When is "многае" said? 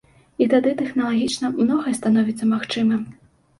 1.67-1.95